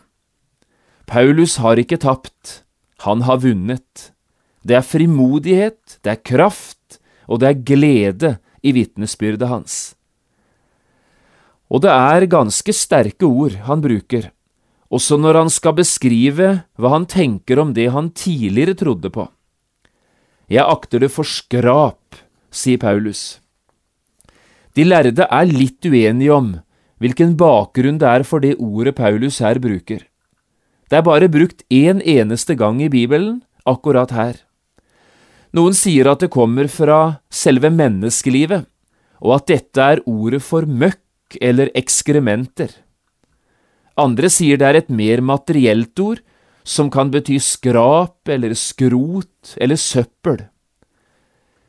Paulus 1.09 1.57
har 1.59 1.79
ikke 1.81 1.99
tapt, 1.99 2.63
han 3.03 3.25
har 3.27 3.41
vunnet. 3.43 4.11
Det 4.63 4.77
er 4.77 4.85
frimodighet, 4.85 5.99
det 6.03 6.13
er 6.13 6.23
kraft, 6.23 6.99
og 7.27 7.41
det 7.41 7.49
er 7.49 7.63
glede 7.65 8.35
i 8.63 8.73
vitnesbyrdet 8.75 9.49
hans. 9.49 9.79
Og 11.69 11.83
det 11.85 11.91
er 11.93 12.29
ganske 12.29 12.73
sterke 12.73 13.27
ord 13.27 13.59
han 13.67 13.81
bruker, 13.83 14.31
også 14.89 15.19
når 15.21 15.43
han 15.43 15.51
skal 15.53 15.75
beskrive 15.77 16.53
hva 16.79 16.93
han 16.95 17.05
tenker 17.09 17.61
om 17.61 17.75
det 17.77 17.91
han 17.93 18.09
tidligere 18.09 18.77
trodde 18.77 19.11
på. 19.13 19.27
Jeg 20.49 20.65
akter 20.65 21.03
det 21.03 21.11
for 21.13 21.29
skrap, 21.29 22.17
sier 22.49 22.81
Paulus. 22.81 23.37
De 24.79 24.85
lærde 24.87 25.25
er 25.27 25.49
litt 25.51 25.83
uenige 25.83 26.31
om 26.31 26.53
hvilken 27.03 27.33
bakgrunn 27.35 27.97
det 27.99 28.07
er 28.07 28.23
for 28.23 28.39
det 28.39 28.53
ordet 28.63 28.93
Paulus 28.95 29.41
her 29.43 29.57
bruker. 29.59 30.05
Det 30.87 30.95
er 30.95 31.03
bare 31.03 31.27
brukt 31.27 31.65
én 31.67 31.99
eneste 31.99 32.55
gang 32.55 32.79
i 32.79 32.87
Bibelen, 32.87 33.41
akkurat 33.67 34.13
her. 34.15 34.37
Noen 35.51 35.75
sier 35.75 36.07
at 36.07 36.23
det 36.23 36.29
kommer 36.31 36.69
fra 36.71 37.19
selve 37.27 37.67
menneskelivet, 37.75 38.69
og 39.19 39.33
at 39.35 39.49
dette 39.51 39.83
er 39.95 40.03
ordet 40.07 40.39
for 40.47 40.63
møkk 40.63 41.35
eller 41.43 41.73
ekskrementer. 41.75 42.71
Andre 43.99 44.31
sier 44.31 44.61
det 44.61 44.69
er 44.69 44.79
et 44.79 44.93
mer 44.93 45.19
materielt 45.19 45.99
ord, 45.99 46.23
som 46.63 46.87
kan 46.87 47.11
bety 47.11 47.35
skrap 47.43 48.31
eller 48.31 48.55
skrot 48.55 49.57
eller 49.59 49.75
søppel. 49.75 50.45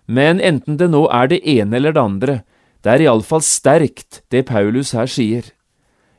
Men 0.06 0.38
enten 0.38 0.78
det 0.78 0.92
nå 0.94 1.08
er 1.10 1.34
det 1.34 1.42
ene 1.42 1.80
eller 1.80 1.98
det 1.98 2.06
andre, 2.06 2.38
det 2.84 2.92
er 2.94 3.04
iallfall 3.04 3.42
sterkt, 3.44 4.22
det 4.32 4.46
Paulus 4.48 4.94
her 4.96 5.10
sier. 5.10 5.50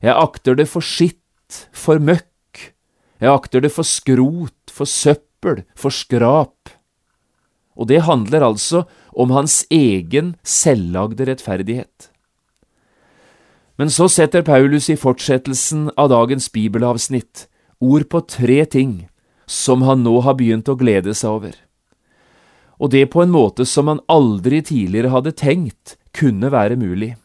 Jeg 0.02 0.14
akter 0.14 0.58
det 0.58 0.68
for 0.70 0.86
skitt, 0.86 1.18
for 1.74 2.02
møkk, 2.02 2.28
jeg 3.22 3.30
akter 3.30 3.62
det 3.62 3.72
for 3.74 3.86
skrot, 3.86 4.72
for 4.74 4.90
søppel, 4.90 5.64
for 5.78 5.94
skrap. 5.94 6.72
Og 7.78 7.88
det 7.90 8.04
handler 8.06 8.46
altså 8.46 8.86
om 9.14 9.34
hans 9.34 9.64
egen 9.72 10.36
selvlagde 10.44 11.28
rettferdighet. 11.30 12.10
Men 13.78 13.90
så 13.90 14.06
setter 14.12 14.46
Paulus 14.46 14.90
i 14.94 14.98
fortsettelsen 15.00 15.90
av 15.98 16.12
dagens 16.12 16.50
bibelavsnitt 16.54 17.48
ord 17.82 18.06
på 18.10 18.22
tre 18.30 18.60
ting 18.70 18.94
som 19.50 19.82
han 19.88 20.04
nå 20.06 20.20
har 20.26 20.38
begynt 20.38 20.70
å 20.70 20.78
glede 20.78 21.16
seg 21.18 21.38
over. 21.40 21.56
Og 22.82 22.94
det 22.94 23.08
på 23.14 23.24
en 23.24 23.34
måte 23.34 23.66
som 23.70 23.90
han 23.90 24.02
aldri 24.10 24.62
tidligere 24.66 25.14
hadde 25.14 25.34
tenkt 25.38 25.98
kunne 26.14 26.52
være 26.52 26.78
mulig. 26.80 27.16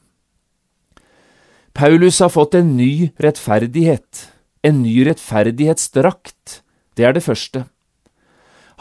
Paulus 1.76 2.22
har 2.24 2.32
fått 2.32 2.54
en 2.56 2.76
ny 2.76 3.10
rettferdighet 3.20 4.30
en 4.66 4.82
ny 4.82 5.04
rettferdighetsdrakt, 5.06 6.60
det 6.98 7.06
er 7.06 7.14
det 7.14 7.22
første. 7.22 7.66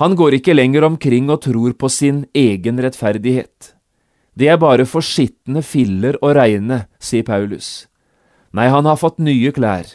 Han 0.02 0.16
går 0.18 0.40
ikke 0.40 0.56
lenger 0.56 0.86
omkring 0.88 1.30
og 1.30 1.44
tror 1.46 1.76
på 1.78 1.90
sin 1.94 2.24
egen 2.36 2.82
rettferdighet. 2.82 3.76
Det 4.36 4.50
er 4.52 4.60
bare 4.60 4.88
for 4.90 5.06
skitne 5.06 5.62
filler 5.64 6.18
å 6.26 6.34
regne, 6.36 6.86
sier 7.00 7.24
Paulus. 7.28 7.88
Nei, 8.52 8.68
han 8.72 8.88
har 8.90 9.00
fått 9.00 9.22
nye 9.24 9.54
klær. 9.56 9.88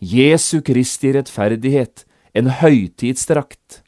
Jesu 0.00 0.62
Kristi 0.66 1.12
rettferdighet, 1.14 2.06
en 2.34 2.50
høytidsdrakt. 2.62 3.82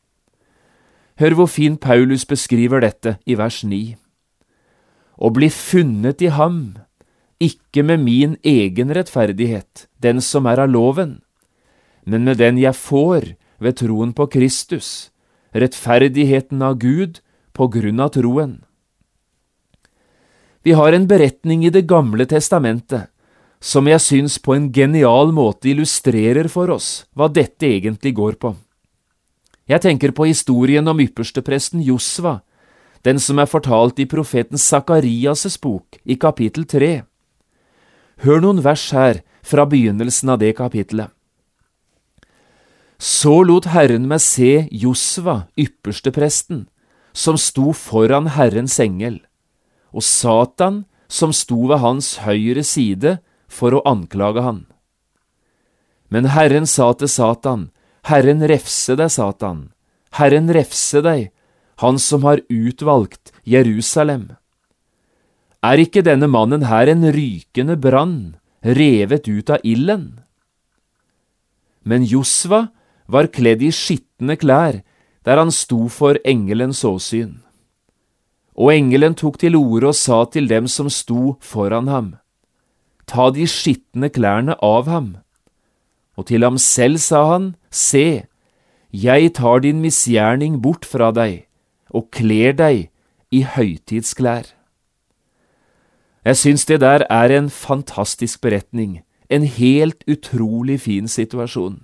Hør 1.19 1.35
hvor 1.35 1.51
fint 1.51 1.81
Paulus 1.83 2.27
beskriver 2.29 2.85
dette 2.85 3.17
i 3.27 3.35
vers 3.39 3.65
9. 3.65 3.97
Å 5.19 5.31
bli 5.35 5.51
funnet 5.51 6.23
i 6.23 6.31
ham, 6.31 6.79
ikke 7.43 7.83
med 7.87 8.05
min 8.07 8.37
egen 8.47 8.95
rettferdighet, 8.95 9.89
den 9.99 10.23
som 10.23 10.47
er 10.47 10.63
av 10.63 10.71
loven, 10.71 11.19
men 12.07 12.25
med 12.25 12.39
den 12.39 12.59
jeg 12.59 12.75
får 12.79 13.35
ved 13.59 13.79
troen 13.83 14.15
på 14.15 14.29
Kristus, 14.31 15.11
rettferdigheten 15.55 16.63
av 16.63 16.79
Gud 16.79 17.21
på 17.53 17.69
grunn 17.75 18.01
av 18.01 18.15
troen. 18.15 18.61
Vi 20.63 20.75
har 20.79 20.93
en 20.93 21.07
beretning 21.09 21.65
i 21.67 21.71
Det 21.71 21.87
gamle 21.89 22.27
testamentet 22.27 23.09
som 23.61 23.87
jeg 23.91 24.03
syns 24.03 24.39
på 24.39 24.55
en 24.55 24.71
genial 24.73 25.33
måte 25.35 25.71
illustrerer 25.71 26.49
for 26.51 26.71
oss 26.71 27.07
hva 27.17 27.27
dette 27.29 27.67
egentlig 27.67 28.15
går 28.15 28.39
på. 28.39 28.55
Jeg 29.69 29.83
tenker 29.83 30.15
på 30.15 30.29
historien 30.29 30.87
om 30.89 31.01
ypperstepresten 31.03 31.83
Josva, 31.85 32.39
den 33.07 33.21
som 33.23 33.39
er 33.39 33.51
fortalt 33.51 34.01
i 34.03 34.07
profeten 34.09 34.59
Sakarias' 34.59 35.59
bok 35.61 36.01
i 36.05 36.17
kapittel 36.17 36.67
tre. 36.67 37.05
Hør 38.25 38.43
noen 38.43 38.63
vers 38.65 38.91
her 38.95 39.23
fra 39.47 39.67
begynnelsen 39.69 40.35
av 40.35 40.41
det 40.43 40.57
kapittelet. 40.59 41.13
Så 42.99 43.45
lot 43.47 43.69
Herren 43.71 44.09
meg 44.11 44.19
se 44.25 44.67
Josva, 44.75 45.47
ypperste 45.55 46.11
presten, 46.11 46.67
som 47.15 47.39
sto 47.39 47.71
foran 47.73 48.27
Herrens 48.35 48.75
engel, 48.83 49.21
og 49.95 50.03
Satan 50.03 50.83
som 51.09 51.33
sto 51.33 51.69
ved 51.71 51.79
hans 51.79 52.17
høyre 52.27 52.65
side 52.67 53.19
for 53.49 53.75
å 53.75 53.85
anklage 53.87 54.43
han. 54.43 54.65
Men 56.11 56.31
Herren 56.35 56.67
sa 56.67 56.91
til 56.99 57.11
Satan, 57.11 57.69
Herren 58.09 58.43
refse 58.51 58.97
deg, 58.99 59.13
Satan, 59.15 59.69
Herren 60.19 60.51
refse 60.53 61.03
deg, 61.05 61.31
han 61.79 61.99
som 61.99 62.25
har 62.27 62.43
utvalgt 62.51 63.33
Jerusalem. 63.47 64.33
Er 65.63 65.79
ikke 65.79 66.03
denne 66.07 66.27
mannen 66.31 66.67
her 66.67 66.91
en 66.91 67.07
rykende 67.15 67.79
brann, 67.79 68.37
revet 68.63 69.31
ut 69.31 69.51
av 69.51 69.63
ilden. 69.63 70.21
Men 71.87 72.05
Josva 72.07 72.69
var 73.07 73.31
kledd 73.31 73.63
i 73.63 73.71
skitne 73.75 74.37
klær 74.39 74.83
der 75.27 75.39
han 75.39 75.53
sto 75.55 75.87
for 75.93 76.19
engelens 76.27 76.83
åsyn. 76.87 77.39
Og 78.59 78.75
engelen 78.75 79.15
tok 79.15 79.39
til 79.39 79.55
orde 79.59 79.93
og 79.93 79.99
sa 79.99 80.25
til 80.27 80.51
dem 80.51 80.67
som 80.67 80.91
sto 80.91 81.37
foran 81.41 81.91
ham, 81.91 82.17
Ta 83.09 83.31
de 83.33 83.47
skitne 83.49 84.11
klærne 84.13 84.53
av 84.61 84.85
ham. 84.91 85.17
Og 86.19 86.27
til 86.29 86.45
ham 86.45 86.59
selv 86.61 86.99
sa 87.01 87.23
han, 87.33 87.55
Se, 87.71 88.27
jeg 88.93 89.33
tar 89.33 89.63
din 89.65 89.81
misgjerning 89.81 90.59
bort 90.61 90.85
fra 90.85 91.09
deg 91.15 91.48
og 91.95 92.11
kler 92.15 92.55
deg 92.57 92.89
i 93.35 93.43
høytidsklær. 93.45 94.53
Jeg 96.29 96.37
syns 96.37 96.67
det 96.69 96.81
der 96.83 97.05
er 97.09 97.33
en 97.33 97.49
fantastisk 97.49 98.43
beretning, 98.45 99.01
en 99.31 99.45
helt 99.45 100.05
utrolig 100.09 100.81
fin 100.85 101.09
situasjon. 101.09 101.83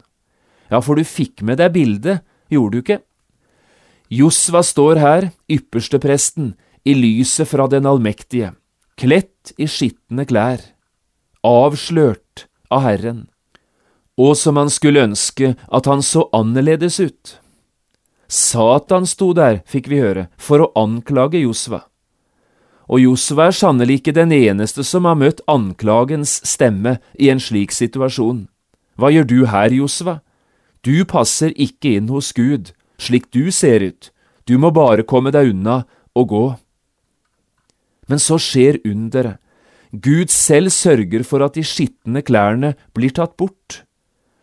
Ja, 0.70 0.80
for 0.80 0.98
du 0.98 1.04
fikk 1.04 1.44
med 1.44 1.60
deg 1.60 1.74
bildet, 1.76 2.24
gjorde 2.52 2.72
du 2.72 2.82
ikke? 2.82 3.00
Josva 4.12 4.60
står 4.64 5.00
her, 5.00 5.30
ypperstepresten, 5.48 6.54
i 6.84 6.92
lyset 6.92 7.48
fra 7.48 7.64
den 7.72 7.86
allmektige, 7.88 8.52
kledt 9.00 9.54
i 9.56 9.68
skitne 9.70 10.26
klær, 10.28 10.60
avslørt 11.44 12.44
av 12.68 12.84
Herren, 12.84 13.22
og 14.20 14.36
som 14.36 14.60
han 14.60 14.68
skulle 14.72 15.06
ønske 15.08 15.54
at 15.56 15.88
han 15.88 16.04
så 16.04 16.26
annerledes 16.36 17.00
ut. 17.00 17.38
Satan 18.28 19.06
sto 19.06 19.32
der, 19.36 19.62
fikk 19.68 19.90
vi 19.92 20.00
høre, 20.02 20.28
for 20.36 20.64
å 20.64 20.70
anklage 20.78 21.42
Josva. 21.42 21.84
Og 22.88 23.00
Josva 23.00 23.48
er 23.48 23.56
sannelig 23.56 24.00
ikke 24.00 24.16
den 24.16 24.32
eneste 24.36 24.84
som 24.84 25.06
har 25.08 25.16
møtt 25.16 25.40
anklagens 25.48 26.40
stemme 26.44 26.98
i 27.16 27.30
en 27.32 27.40
slik 27.40 27.72
situasjon. 27.72 28.46
Hva 29.00 29.10
gjør 29.10 29.28
du 29.28 29.38
her, 29.50 29.72
Josva? 29.72 30.20
Du 30.84 31.04
passer 31.08 31.54
ikke 31.56 31.96
inn 31.96 32.10
hos 32.12 32.32
Gud, 32.36 32.74
slik 33.00 33.30
du 33.32 33.48
ser 33.50 33.80
ut, 33.80 34.10
du 34.44 34.58
må 34.60 34.70
bare 34.76 35.06
komme 35.08 35.32
deg 35.32 35.54
unna 35.54 35.82
og 36.14 36.28
gå. 36.28 36.44
Men 38.08 38.20
så 38.20 38.36
skjer 38.36 38.82
underet. 38.84 39.40
Gud 39.94 40.32
selv 40.34 40.72
sørger 40.74 41.22
for 41.22 41.44
at 41.46 41.54
de 41.54 41.62
skitne 41.62 42.20
klærne 42.26 42.72
blir 42.98 43.14
tatt 43.14 43.36
bort, 43.38 43.84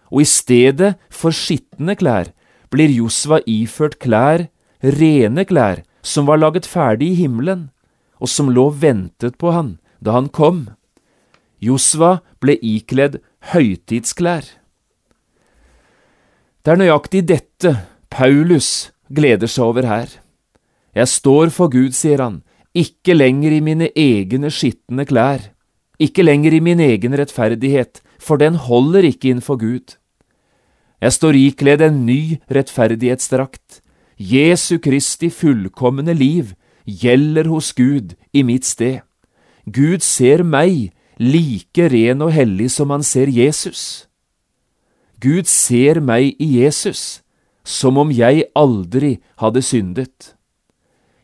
og 0.07 0.23
i 0.23 0.27
stedet 0.27 0.93
for 1.11 1.35
skitne 1.35 1.97
klær 1.99 2.31
blir 2.71 2.89
Josva 2.89 3.41
iført 3.45 3.99
klær, 3.99 4.47
rene 4.81 5.45
klær, 5.45 5.83
som 6.01 6.25
var 6.25 6.41
laget 6.41 6.65
ferdig 6.65 7.11
i 7.13 7.19
himmelen 7.25 7.69
og 8.21 8.29
som 8.29 8.51
lå 8.53 8.69
ventet 8.69 9.37
på 9.41 9.51
han 9.55 9.75
da 10.01 10.15
han 10.15 10.29
kom. 10.33 10.69
Josva 11.61 12.21
ble 12.41 12.55
ikledd 12.57 13.19
høytidsklær. 13.51 14.45
Det 16.61 16.73
er 16.73 16.77
nøyaktig 16.77 17.23
dette 17.29 17.73
Paulus 18.13 18.91
gleder 19.09 19.49
seg 19.49 19.65
over 19.65 19.87
her. 19.89 20.09
Jeg 20.93 21.09
står 21.09 21.49
for 21.53 21.71
Gud, 21.73 21.93
sier 21.97 22.21
han, 22.21 22.41
ikke 22.77 23.15
lenger 23.15 23.53
i 23.55 23.61
mine 23.63 23.89
egne 23.97 24.51
skitne 24.53 25.05
klær, 25.09 25.51
ikke 26.01 26.25
lenger 26.25 26.53
i 26.57 26.61
min 26.63 26.81
egen 26.81 27.15
rettferdighet, 27.17 28.01
for 28.21 28.41
den 28.41 28.57
holder 28.61 29.05
ikke 29.09 29.33
innfor 29.33 29.57
Gud. 29.61 29.97
Jeg 31.01 31.15
står 31.17 31.37
ikledd 31.37 31.81
en 31.81 32.03
ny 32.05 32.37
rettferdighetsdrakt, 32.53 33.81
Jesu 34.21 34.77
Kristi 34.77 35.31
fullkomne 35.33 36.13
liv, 36.13 36.53
gjelder 36.85 37.49
hos 37.49 37.71
Gud 37.73 38.13
i 38.33 38.43
mitt 38.45 38.67
sted. 38.69 39.01
Gud 39.65 40.05
ser 40.05 40.43
meg 40.45 40.91
like 41.17 41.87
ren 41.89 42.21
og 42.21 42.33
hellig 42.35 42.69
som 42.73 42.93
han 42.93 43.05
ser 43.05 43.29
Jesus. 43.33 44.05
Gud 45.21 45.49
ser 45.49 46.01
meg 46.01 46.37
i 46.41 46.47
Jesus, 46.61 47.21
som 47.65 47.97
om 48.01 48.13
jeg 48.13 48.45
aldri 48.57 49.19
hadde 49.41 49.61
syndet. 49.65 50.33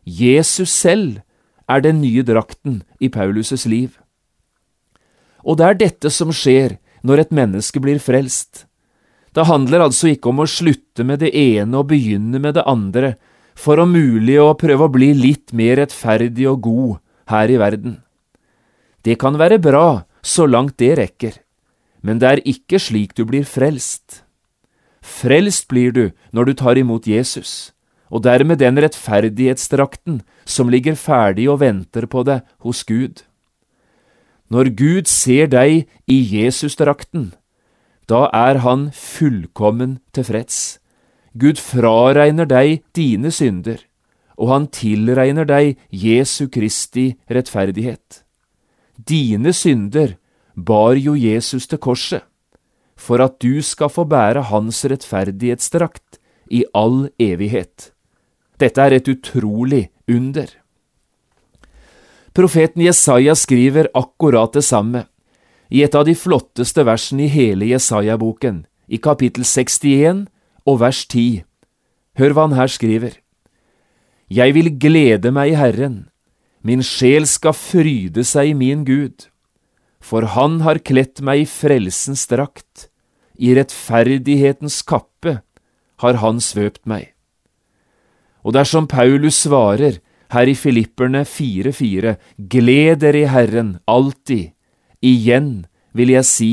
Jesus 0.06 0.74
selv 0.74 1.22
er 1.68 1.82
den 1.82 2.02
nye 2.02 2.24
drakten 2.26 2.84
i 3.02 3.10
Paulus' 3.10 3.68
liv. 3.70 3.98
Og 5.46 5.58
det 5.58 5.66
er 5.66 5.82
dette 5.82 6.10
som 6.14 6.34
skjer 6.34 6.78
når 7.06 7.26
et 7.26 7.34
menneske 7.34 7.82
blir 7.82 8.00
frelst. 8.02 8.66
Det 9.38 9.46
handler 9.46 9.84
altså 9.86 10.10
ikke 10.10 10.32
om 10.32 10.42
å 10.42 10.50
slutte 10.50 11.04
med 11.06 11.22
det 11.22 11.30
ene 11.38 11.78
og 11.78 11.92
begynne 11.92 12.40
med 12.42 12.56
det 12.58 12.64
andre, 12.66 13.14
for 13.54 13.78
om 13.78 13.92
mulig 13.94 14.40
å 14.42 14.56
prøve 14.58 14.88
å 14.88 14.94
bli 14.94 15.12
litt 15.14 15.54
mer 15.54 15.78
rettferdig 15.78 16.48
og 16.50 16.64
god 16.66 16.96
her 17.30 17.54
i 17.54 17.60
verden. 17.62 18.00
Det 19.06 19.20
kan 19.22 19.38
være 19.38 19.62
bra 19.62 20.10
så 20.26 20.48
langt 20.50 20.80
det 20.82 20.96
rekker, 20.98 21.38
men 22.02 22.18
det 22.18 22.32
er 22.32 22.44
ikke 22.50 22.82
slik 22.82 23.14
du 23.14 23.28
blir 23.30 23.46
frelst. 23.46 24.24
Frelst 25.06 25.70
blir 25.70 25.94
du 25.94 26.06
når 26.34 26.50
du 26.50 26.54
tar 26.58 26.82
imot 26.82 27.06
Jesus, 27.06 27.72
og 28.10 28.26
dermed 28.26 28.58
den 28.58 28.82
rettferdighetsdrakten 28.82 30.24
som 30.50 30.74
ligger 30.74 30.98
ferdig 30.98 31.46
og 31.46 31.62
venter 31.62 32.10
på 32.10 32.26
deg 32.26 32.42
hos 32.66 32.82
Gud. 32.90 33.22
Når 34.50 34.74
Gud 34.80 35.12
ser 35.12 35.52
deg 35.54 35.86
i 36.10 36.24
Jesusdrakten, 36.26 37.36
da 38.08 38.28
er 38.34 38.64
Han 38.64 38.90
fullkommen 38.96 40.00
tilfreds 40.16 40.80
Gud 41.38 41.60
fraregner 41.62 42.48
deg 42.50 42.82
dine 42.98 43.30
synder, 43.34 43.78
og 44.38 44.50
han 44.54 44.66
tilregner 44.74 45.46
deg 45.46 45.76
Jesu 45.94 46.48
Kristi 46.50 47.12
rettferdighet. 47.30 48.24
Dine 48.98 49.54
synder 49.54 50.16
bar 50.56 50.98
jo 50.98 51.14
Jesus 51.14 51.68
til 51.70 51.82
korset, 51.82 52.24
for 52.98 53.22
at 53.22 53.38
du 53.44 53.62
skal 53.62 53.92
få 53.94 54.08
bære 54.10 54.48
hans 54.50 54.82
rettferdighetsdrakt 54.90 56.18
i 56.50 56.64
all 56.74 57.12
evighet. 57.22 57.92
Dette 58.58 58.82
er 58.82 58.98
et 58.98 59.12
utrolig 59.12 59.90
under. 60.10 60.50
Profeten 62.34 62.82
Jesaja 62.82 63.36
skriver 63.38 63.92
akkurat 63.98 64.58
det 64.58 64.66
samme, 64.66 65.06
i 65.70 65.84
et 65.84 65.96
av 65.96 66.06
de 66.08 66.16
flotteste 66.16 66.84
versene 66.88 67.26
i 67.26 67.32
hele 67.32 67.68
Jesaja-boken, 67.72 68.66
i 68.88 68.98
kapittel 68.98 69.46
61 69.46 70.28
og 70.68 70.82
vers 70.84 71.04
10. 71.06 71.44
Hør 72.18 72.36
hva 72.36 72.48
han 72.48 72.58
her 72.58 72.72
skriver. 72.72 73.18
Jeg 74.28 74.56
vil 74.56 74.72
glede 74.80 75.32
meg 75.32 75.54
i 75.54 75.60
Herren, 75.60 76.08
min 76.68 76.84
sjel 76.84 77.28
skal 77.30 77.56
fryde 77.56 78.26
seg 78.28 78.52
i 78.52 78.58
min 78.58 78.84
Gud, 78.88 79.30
for 80.04 80.26
Han 80.36 80.62
har 80.66 80.84
kledt 80.84 81.22
meg 81.24 81.44
i 81.44 81.48
frelsens 81.48 82.26
drakt, 82.28 82.90
i 83.40 83.54
rettferdighetens 83.56 84.82
kappe 84.88 85.40
har 86.04 86.20
Han 86.24 86.42
svøpt 86.44 86.84
meg. 86.90 87.14
Og 88.44 88.56
dersom 88.56 88.88
Paulus 88.88 89.44
svarer 89.46 90.00
her 90.34 90.50
i 90.50 90.56
Filipperne 90.56 91.24
4,4, 91.28 92.16
gled 92.38 93.02
dere 93.04 93.24
i 93.24 93.32
Herren 93.32 93.78
alltid, 93.88 94.52
igjen 95.02 95.66
vil 95.94 96.14
jeg 96.14 96.26
si, 96.28 96.52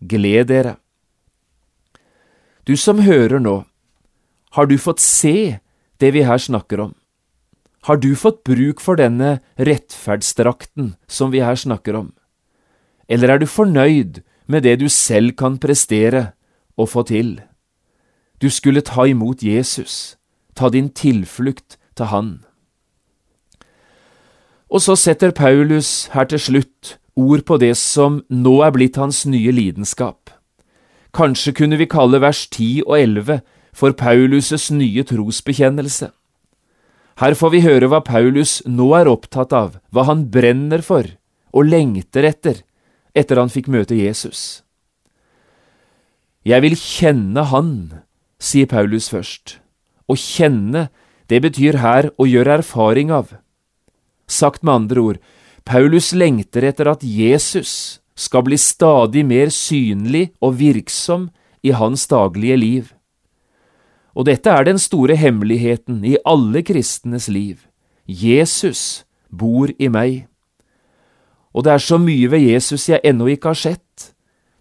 gled 0.00 0.50
dere. 0.50 0.76
Du 2.66 2.76
som 2.76 3.00
hører 3.06 3.40
nå, 3.40 3.62
har 4.56 4.66
du 4.66 4.76
fått 4.80 5.02
se 5.04 5.58
det 6.00 6.12
vi 6.16 6.24
her 6.26 6.40
snakker 6.40 6.80
om? 6.88 6.94
Har 7.86 8.00
du 8.02 8.16
fått 8.18 8.42
bruk 8.44 8.80
for 8.82 8.98
denne 8.98 9.38
rettferdsdrakten 9.62 10.96
som 11.06 11.30
vi 11.30 11.44
her 11.44 11.54
snakker 11.54 11.94
om? 11.94 12.08
Eller 13.08 13.30
er 13.30 13.38
du 13.38 13.46
fornøyd 13.46 14.24
med 14.50 14.66
det 14.66 14.80
du 14.80 14.88
selv 14.90 15.36
kan 15.38 15.60
prestere 15.62 16.32
og 16.74 16.90
få 16.90 17.04
til? 17.06 17.36
Du 18.42 18.50
skulle 18.50 18.82
ta 18.82 19.06
imot 19.06 19.44
Jesus, 19.46 20.16
ta 20.54 20.68
din 20.68 20.90
tilflukt 20.90 21.78
til 21.94 22.10
Han. 22.10 22.32
Og 24.66 24.82
så 24.82 24.96
setter 24.98 25.30
Paulus 25.30 26.08
her 26.12 26.26
til 26.26 26.42
slutt 26.42 26.96
ord 27.16 27.44
på 27.48 27.58
det 27.58 27.74
som 27.80 28.20
nå 28.28 28.58
er 28.66 28.74
blitt 28.76 28.98
hans 29.00 29.24
nye 29.26 29.52
lidenskap. 29.54 30.30
Kanskje 31.16 31.54
kunne 31.56 31.78
vi 31.80 31.88
kalle 31.88 32.20
vers 32.20 32.44
10 32.50 32.84
og 32.84 32.96
11 32.98 33.40
for 33.76 33.96
Paulus' 33.96 34.70
nye 34.72 35.04
trosbekjennelse. 35.04 36.10
Her 37.16 37.32
får 37.32 37.50
vi 37.54 37.64
høre 37.64 37.88
hva 37.88 38.02
Paulus 38.04 38.60
nå 38.68 38.90
er 38.98 39.08
opptatt 39.08 39.54
av, 39.56 39.78
hva 39.88 40.04
han 40.04 40.26
brenner 40.28 40.84
for 40.84 41.08
og 41.56 41.64
lengter 41.64 42.26
etter, 42.28 42.60
etter 43.16 43.40
han 43.40 43.52
fikk 43.52 43.70
møte 43.72 43.96
Jesus. 43.96 44.60
Jeg 46.46 46.62
vil 46.62 46.76
kjenne 46.78 47.42
Han, 47.50 47.70
sier 48.38 48.68
Paulus 48.70 49.08
først. 49.10 49.56
Å 50.06 50.14
kjenne, 50.14 50.90
det 51.26 51.40
betyr 51.42 51.80
her 51.82 52.10
å 52.20 52.28
gjøre 52.28 52.60
erfaring 52.60 53.10
av. 53.10 53.32
Sagt 54.28 54.62
med 54.62 54.74
andre 54.82 55.00
ord, 55.00 55.18
Paulus 55.66 56.12
lengter 56.14 56.62
etter 56.68 56.86
at 56.92 57.02
Jesus 57.02 57.98
skal 58.14 58.44
bli 58.46 58.56
stadig 58.60 59.24
mer 59.26 59.50
synlig 59.50 60.28
og 60.38 60.60
virksom 60.60 61.26
i 61.66 61.72
hans 61.74 62.06
daglige 62.06 62.58
liv. 62.60 62.92
Og 64.14 64.28
dette 64.30 64.48
er 64.48 64.64
den 64.64 64.78
store 64.78 65.16
hemmeligheten 65.18 66.04
i 66.06 66.14
alle 66.24 66.62
kristnes 66.62 67.26
liv. 67.28 67.66
Jesus 68.06 69.04
bor 69.28 69.72
i 69.82 69.90
meg. 69.90 70.28
Og 71.50 71.66
det 71.66 71.74
er 71.74 71.82
så 71.82 71.98
mye 71.98 72.30
ved 72.30 72.46
Jesus 72.46 72.86
jeg 72.88 73.02
ennå 73.02 73.26
ikke 73.34 73.50
har 73.50 73.58
sett. 73.58 74.12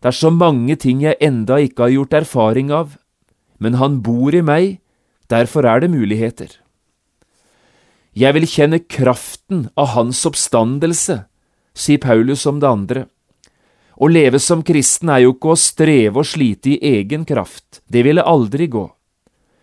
Det 0.02 0.10
er 0.10 0.18
så 0.18 0.34
mange 0.34 0.76
ting 0.76 1.06
jeg 1.06 1.22
enda 1.22 1.62
ikke 1.62 1.86
har 1.86 1.94
gjort 1.94 2.18
erfaring 2.18 2.74
av. 2.74 2.98
Men 3.62 3.78
han 3.78 4.02
bor 4.02 4.34
i 4.34 4.42
meg, 4.42 4.80
derfor 5.30 5.70
er 5.70 5.86
det 5.86 5.94
muligheter. 5.94 6.50
Jeg 8.16 8.36
vil 8.38 8.48
kjenne 8.48 8.80
kraften 8.80 9.68
av 9.76 9.92
hans 9.96 10.22
oppstandelse, 10.28 11.26
sier 11.76 12.00
Paulus 12.00 12.46
om 12.48 12.62
det 12.64 12.70
andre. 12.70 13.06
Å 13.96 14.08
leve 14.08 14.40
som 14.40 14.64
kristen 14.64 15.12
er 15.12 15.26
jo 15.26 15.36
ikke 15.36 15.54
å 15.54 15.60
streve 15.60 16.24
og 16.24 16.28
slite 16.28 16.76
i 16.76 16.94
egen 17.00 17.28
kraft, 17.28 17.82
det 17.92 18.06
ville 18.08 18.24
aldri 18.24 18.68
gå. 18.72 18.88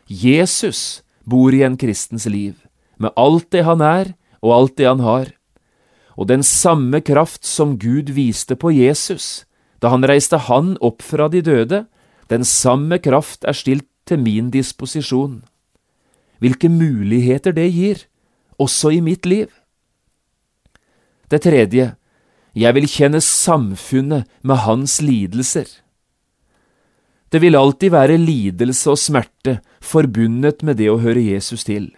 Jesus 0.07 1.03
bor 1.25 1.55
i 1.55 1.63
en 1.65 1.79
kristens 1.81 2.29
liv, 2.29 2.57
med 3.01 3.13
alt 3.17 3.49
det 3.53 3.65
han 3.65 3.81
er 3.81 4.13
og 4.43 4.57
alt 4.57 4.77
det 4.77 4.89
han 4.89 5.01
har 5.05 5.33
og 6.17 6.29
den 6.29 6.43
samme 6.43 7.01
kraft 7.01 7.47
som 7.49 7.79
Gud 7.79 8.13
viste 8.15 8.57
på 8.57 8.73
Jesus 8.75 9.45
da 9.83 9.91
han 9.91 10.07
reiste 10.07 10.39
han 10.47 10.77
opp 10.79 11.03
fra 11.03 11.27
de 11.27 11.41
døde, 11.43 11.87
den 12.31 12.45
samme 12.47 13.01
kraft 13.03 13.43
er 13.43 13.57
stilt 13.57 13.89
til 14.07 14.21
min 14.23 14.53
disposisjon. 14.55 15.41
Hvilke 16.39 16.71
muligheter 16.71 17.51
det 17.57 17.67
gir, 17.75 18.05
også 18.61 18.93
i 18.97 19.01
mitt 19.05 19.27
liv. 19.27 19.49
Det 21.29 21.43
tredje, 21.45 21.95
jeg 22.53 22.77
vil 22.77 22.89
kjenne 22.91 23.23
samfunnet 23.25 24.29
med 24.45 24.65
hans 24.67 25.01
lidelser. 25.01 25.69
Det 27.33 27.41
vil 27.41 27.57
alltid 27.57 27.95
være 27.95 28.21
lidelse 28.21 28.93
og 28.93 29.01
smerte 29.01 29.61
forbundet 29.81 30.61
med 30.61 30.77
det 30.77 30.91
å 30.93 31.01
høre 31.01 31.23
Jesus 31.25 31.65
til. 31.65 31.89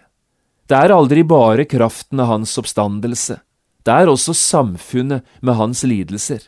Det 0.65 0.77
er 0.79 0.95
aldri 0.95 1.25
bare 1.27 1.67
kraften 1.67 2.21
av 2.23 2.31
hans 2.31 2.55
oppstandelse. 2.57 3.41
Det 3.85 3.93
er 3.93 4.09
også 4.09 4.33
samfunnet 4.33 5.25
med 5.43 5.59
hans 5.59 5.83
lidelser. 5.85 6.39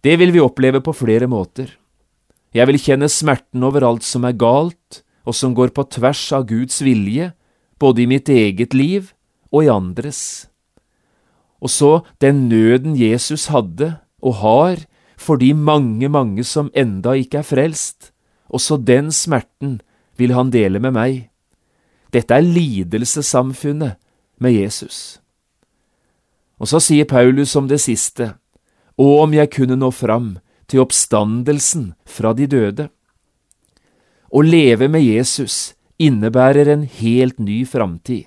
Det 0.00 0.16
vil 0.16 0.32
vi 0.32 0.40
oppleve 0.40 0.80
på 0.80 0.94
flere 0.96 1.28
måter. 1.28 1.76
Jeg 2.56 2.66
vil 2.66 2.80
kjenne 2.80 3.06
smerten 3.12 3.62
over 3.62 3.84
alt 3.86 4.06
som 4.06 4.24
er 4.24 4.34
galt, 4.34 5.02
og 5.28 5.36
som 5.36 5.52
går 5.54 5.70
på 5.76 5.84
tvers 5.92 6.24
av 6.34 6.48
Guds 6.48 6.80
vilje, 6.82 7.30
både 7.80 8.04
i 8.04 8.08
mitt 8.10 8.28
eget 8.28 8.74
liv 8.76 9.10
og 9.50 9.64
i 9.64 9.72
andres. 9.72 10.50
Og 11.60 11.72
så 11.72 11.92
den 12.20 12.48
nøden 12.48 12.96
Jesus 12.96 13.48
hadde 13.52 13.96
og 14.22 14.40
har 14.44 14.84
for 15.20 15.36
de 15.36 15.52
mange, 15.54 16.08
mange 16.08 16.44
som 16.44 16.70
enda 16.74 17.12
ikke 17.12 17.40
er 17.40 17.48
frelst, 17.48 18.12
også 18.48 18.76
den 18.76 19.12
smerten 19.12 19.80
vil 20.16 20.32
han 20.36 20.52
dele 20.52 20.80
med 20.80 20.96
meg. 20.96 21.26
Dette 22.12 22.34
er 22.34 22.44
lidelsessamfunnet 22.44 23.98
med 24.40 24.56
Jesus. 24.56 25.20
Og 26.60 26.68
så 26.68 26.80
sier 26.82 27.08
Paulus 27.08 27.54
om 27.56 27.68
det 27.68 27.80
siste, 27.80 28.34
og 29.00 29.26
om 29.26 29.36
jeg 29.36 29.52
kunne 29.52 29.78
nå 29.80 29.90
fram 29.94 30.38
til 30.68 30.82
oppstandelsen 30.82 31.92
fra 32.08 32.32
de 32.36 32.48
døde. 32.50 32.88
Å 34.30 34.40
leve 34.44 34.88
med 34.88 35.04
Jesus 35.04 35.72
innebærer 36.00 36.70
en 36.72 36.86
helt 36.88 37.38
ny 37.38 37.62
framtid. 37.68 38.26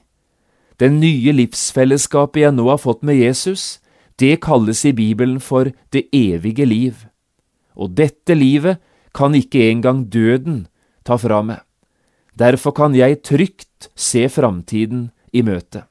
Den 0.80 1.00
nye 1.02 1.34
livsfellesskapet 1.34 2.44
jeg 2.44 2.56
nå 2.56 2.68
har 2.70 2.82
fått 2.82 3.04
med 3.06 3.20
Jesus, 3.20 3.80
det 4.18 4.42
kalles 4.46 4.84
i 4.86 4.94
Bibelen 4.94 5.40
for 5.42 5.72
det 5.94 6.08
evige 6.14 6.66
liv. 6.66 7.06
Og 7.76 7.96
dette 7.98 8.36
livet 8.38 8.82
kan 9.14 9.34
ikke 9.38 9.70
engang 9.72 10.06
døden 10.10 10.68
ta 11.06 11.18
fra 11.18 11.42
meg. 11.46 11.62
Derfor 12.38 12.74
kan 12.74 12.96
jeg 12.98 13.22
trygt 13.22 13.90
se 13.96 14.26
framtiden 14.30 15.12
i 15.34 15.44
møte. 15.46 15.86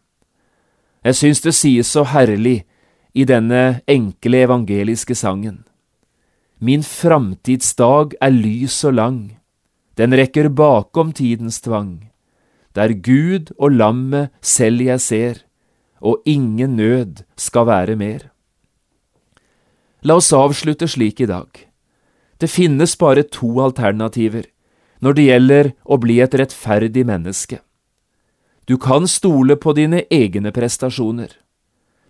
Jeg 1.02 1.18
syns 1.18 1.42
det 1.42 1.54
sies 1.54 1.90
så 1.90 2.04
herlig 2.06 2.62
i 3.14 3.26
denne 3.26 3.82
enkle 3.90 4.42
evangeliske 4.46 5.14
sangen. 5.18 5.62
Min 6.62 6.82
framtidsdag 6.86 8.14
er 8.22 8.30
lys 8.30 8.84
og 8.86 8.94
lang, 8.94 9.20
den 9.96 10.14
rekker 10.16 10.48
bakom 10.48 11.12
tidens 11.12 11.60
tvang. 11.60 12.08
Der 12.72 12.94
Gud 12.94 13.52
og 13.58 13.76
lammet 13.76 14.32
selv 14.40 14.80
jeg 14.80 15.00
ser, 15.00 15.42
og 16.00 16.22
ingen 16.26 16.76
nød 16.76 17.24
skal 17.36 17.66
være 17.68 17.96
mer. 17.96 18.30
La 20.02 20.16
oss 20.18 20.32
avslutte 20.34 20.88
slik 20.88 21.20
i 21.20 21.28
dag. 21.30 21.50
Det 22.40 22.50
finnes 22.50 22.96
bare 22.98 23.22
to 23.22 23.60
alternativer 23.62 24.48
når 25.02 25.14
det 25.14 25.26
gjelder 25.28 25.68
å 25.84 25.98
bli 26.02 26.18
et 26.22 26.34
rettferdig 26.38 27.04
menneske. 27.06 27.60
Du 28.66 28.78
kan 28.78 29.06
stole 29.10 29.56
på 29.58 29.74
dine 29.74 30.04
egne 30.10 30.52
prestasjoner. 30.54 31.30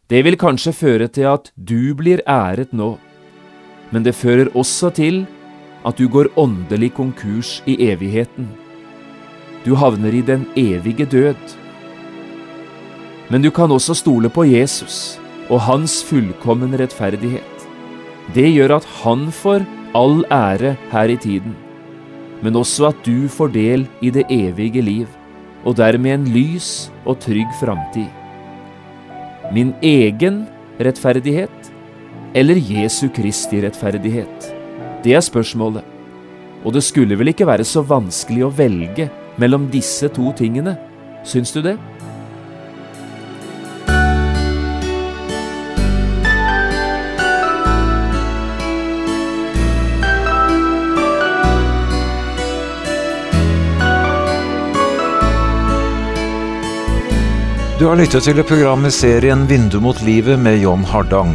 Det 0.09 0.21
vil 0.25 0.37
kanskje 0.37 0.75
føre 0.77 1.09
til 1.09 1.29
at 1.31 1.49
du 1.57 1.95
blir 1.97 2.21
æret 2.29 2.73
nå, 2.77 2.95
men 3.92 4.05
det 4.05 4.16
fører 4.16 4.53
også 4.57 4.92
til 4.97 5.23
at 5.85 5.99
du 5.99 6.09
går 6.09 6.31
åndelig 6.38 6.92
konkurs 6.95 7.61
i 7.66 7.77
evigheten. 7.90 8.49
Du 9.64 9.75
havner 9.79 10.14
i 10.14 10.23
den 10.27 10.47
evige 10.59 11.07
død. 11.07 11.57
Men 13.31 13.42
du 13.42 13.51
kan 13.51 13.71
også 13.71 13.95
stole 13.95 14.29
på 14.29 14.45
Jesus 14.45 15.18
og 15.49 15.62
hans 15.66 16.03
fullkommen 16.05 16.75
rettferdighet. 16.79 17.66
Det 18.35 18.49
gjør 18.55 18.79
at 18.79 18.87
han 19.03 19.31
får 19.35 19.66
all 19.99 20.23
ære 20.33 20.77
her 20.92 21.12
i 21.12 21.16
tiden, 21.16 21.57
men 22.42 22.57
også 22.57 22.88
at 22.90 23.03
du 23.07 23.29
får 23.29 23.53
del 23.55 23.87
i 24.01 24.11
det 24.11 24.25
evige 24.31 24.83
liv 24.83 25.07
og 25.64 25.77
dermed 25.79 26.14
en 26.14 26.25
lys 26.35 26.90
og 27.07 27.21
trygg 27.23 27.51
framtid. 27.61 28.09
Min 29.53 29.75
egen 29.83 30.47
rettferdighet 30.81 31.73
eller 32.35 32.57
Jesu 32.57 33.09
Kristi 33.12 33.61
rettferdighet? 33.62 34.52
Det 35.03 35.17
er 35.19 35.23
spørsmålet, 35.25 35.83
og 36.62 36.75
det 36.77 36.85
skulle 36.87 37.17
vel 37.19 37.33
ikke 37.33 37.47
være 37.49 37.65
så 37.67 37.83
vanskelig 37.83 38.45
å 38.47 38.53
velge 38.55 39.09
mellom 39.43 39.67
disse 39.73 40.07
to 40.15 40.31
tingene, 40.38 40.77
syns 41.27 41.51
du 41.51 41.59
det? 41.65 41.75
Du 57.83 57.88
har 57.88 57.99
lyttet 57.99 58.23
til 58.23 58.38
programmet 58.47 58.95
serien 58.95 59.49
Vindu 59.51 59.81
mot 59.83 59.99
livet 60.07 60.38
med 60.38 60.62
John 60.62 60.87
Hardang. 60.87 61.35